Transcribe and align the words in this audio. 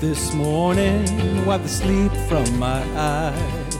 this 0.00 0.34
morning, 0.34 1.46
wiped 1.46 1.64
the 1.64 1.70
sleep 1.70 2.12
from 2.28 2.58
my 2.58 2.82
eyes. 2.98 3.76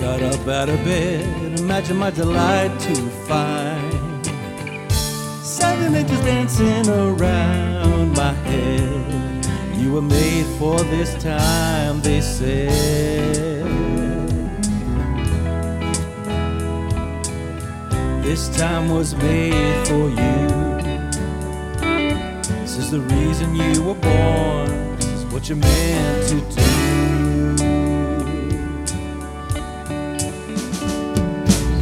Got 0.00 0.22
up 0.22 0.48
out 0.48 0.68
of 0.70 0.82
bed, 0.84 1.58
imagine 1.58 1.98
my 1.98 2.10
delight 2.10 2.78
to 2.80 2.94
find 3.26 4.26
seven 5.44 5.94
angels 5.94 6.20
dancing 6.20 6.88
around 6.88 8.12
my 8.16 8.32
head. 8.32 9.23
Were 9.94 10.02
made 10.02 10.46
for 10.58 10.80
this 10.90 11.14
time, 11.22 12.00
they 12.02 12.20
said. 12.20 13.64
This 18.24 18.48
time 18.56 18.88
was 18.88 19.14
made 19.14 19.86
for 19.86 20.08
you. 20.10 20.48
This 22.60 22.76
is 22.76 22.90
the 22.90 23.02
reason 23.02 23.54
you 23.54 23.84
were 23.84 23.94
born. 23.94 24.96
This 24.96 25.06
is 25.06 25.24
what 25.26 25.48
you're 25.48 25.58
meant 25.58 26.28
to 26.28 26.40
do. 26.56 26.62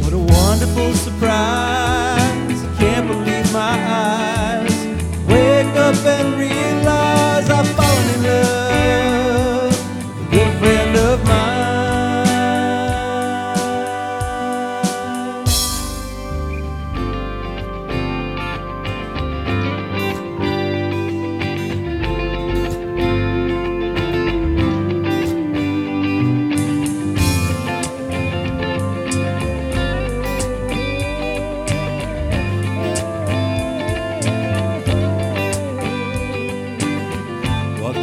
What 0.03 0.13
a 0.13 0.19
wonderful 0.19 0.93
surprise. 0.93 1.82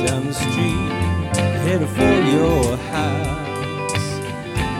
Down 0.06 0.26
the 0.26 0.32
street, 0.32 0.92
headed 1.64 1.88
for 1.88 2.14
your 2.34 2.76
house. 2.76 4.06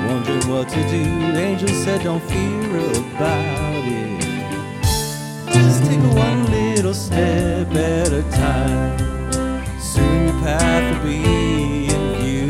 Wondering 0.08 0.48
what 0.48 0.68
to 0.70 0.82
do. 0.88 1.04
Angel 1.36 1.68
said, 1.68 2.02
Don't 2.02 2.22
fear 2.22 2.76
about 3.00 3.84
it. 3.84 4.20
Just 5.52 5.84
take 5.84 6.00
one 6.14 6.50
little 6.50 6.94
step 6.94 7.70
at 7.74 8.12
a 8.12 8.22
time. 8.30 8.98
Soon 9.78 10.28
your 10.28 10.40
path 10.42 10.96
will 10.96 11.02
be 11.04 11.86
in 11.94 12.14
view. 12.20 12.46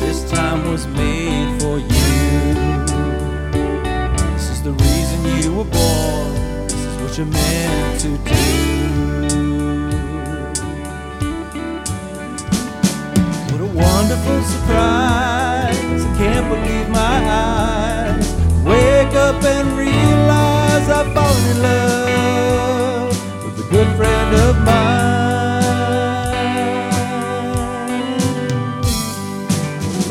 This 0.00 0.30
time 0.30 0.70
was 0.70 0.86
made 0.88 1.13
what 7.14 7.18
you're 7.18 7.26
meant 7.26 8.00
to 8.00 8.08
do. 8.08 8.34
What 13.52 13.60
a 13.60 13.66
wonderful 13.66 14.42
surprise. 14.42 16.02
I 16.02 16.14
can't 16.18 16.48
believe 16.48 16.88
my 16.88 17.20
eyes. 17.30 18.34
Wake 18.64 19.14
up 19.14 19.44
and 19.44 19.78
realize 19.78 20.88
I've 20.88 21.12
fallen 21.14 21.50
in 21.50 21.62
love 21.62 23.44
with 23.44 23.64
a 23.64 23.68
good 23.70 23.96
friend 23.96 24.34
of 24.34 24.56
mine. 24.64 25.04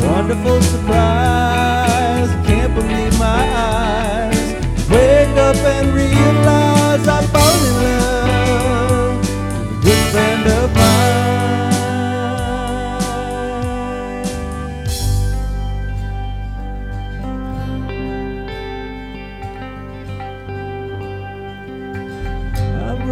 Wonderful 0.10 0.62
surprise. 0.62 2.30
I 2.30 2.44
can't 2.46 2.74
believe 2.74 3.20
my 3.20 3.46
eyes. 3.58 4.54
Wake 4.90 5.38
up 5.38 5.58
and 5.58 5.94
realize 5.94 6.43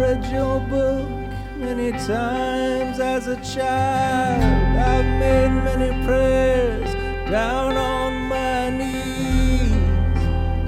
read 0.02 0.24
your 0.32 0.58
book 0.58 1.08
many 1.56 1.92
times 1.92 2.98
as 2.98 3.28
a 3.28 3.36
child. 3.54 4.42
I've 4.90 5.10
made 5.24 5.52
many 5.70 5.90
prayers 6.04 6.92
down 7.30 7.76
on 7.76 8.12
my 8.34 8.70
knees. 8.78 9.70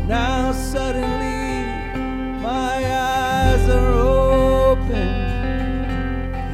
Now 0.07 0.53
suddenly 0.53 1.67
my 2.49 2.77
eyes 2.87 3.69
are 3.71 3.93
open. 4.71 5.09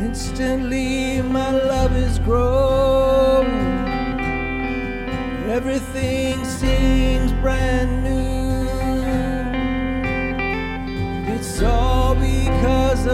Instantly 0.06 1.20
my 1.20 1.50
love 1.50 1.94
is 1.94 2.18
growing. 2.20 3.50
Everything 5.58 6.42
seems 6.46 7.30
brand 7.42 7.49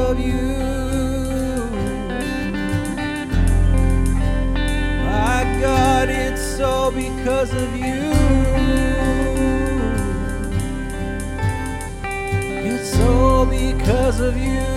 of 0.07 0.21
you. 0.21 0.33
My 5.05 5.59
God, 5.61 6.09
it's 6.09 6.61
all 6.61 6.93
because 6.93 7.53
of 7.53 7.77
you. 7.77 8.13
It's 12.71 13.01
all 13.01 13.47
because 13.47 14.21
of 14.21 14.37
you. 14.37 14.76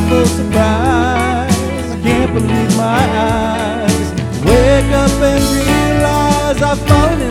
wonderful 0.00 0.26
surprise. 0.26 1.90
I 1.90 2.00
can't 2.02 2.32
believe 2.32 2.76
my 2.76 3.04
eyes. 3.18 4.12
Wake 4.44 4.92
up 4.94 5.10
and 5.22 5.44
realize 5.66 6.62
I've 6.62 6.78
fallen 6.88 7.29